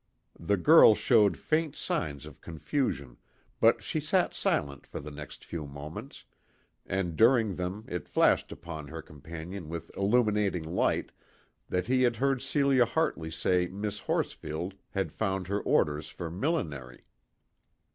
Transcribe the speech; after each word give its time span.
The 0.39 0.57
girl 0.57 0.95
showed 0.95 1.37
faint 1.37 1.75
signs 1.75 2.25
of 2.25 2.41
confusion, 2.41 3.17
but 3.59 3.83
she 3.83 3.99
sat 3.99 4.33
silent 4.33 4.87
for 4.87 4.99
the 4.99 5.11
next 5.11 5.45
few 5.45 5.67
moments, 5.67 6.25
and 6.87 7.15
during 7.15 7.53
them 7.53 7.85
it 7.87 8.09
flashed 8.09 8.51
upon 8.51 8.87
her 8.87 9.03
companion 9.03 9.69
with 9.69 9.95
illuminating 9.95 10.63
light 10.63 11.11
that 11.69 11.85
he 11.85 12.01
had 12.01 12.15
heard 12.15 12.41
Celia 12.41 12.87
Hartley 12.87 13.29
say 13.29 13.67
Miss 13.67 13.99
Horsfield 13.99 14.73
had 14.89 15.11
found 15.11 15.45
her 15.49 15.59
orders 15.61 16.09
for 16.09 16.31
millinery. 16.31 17.05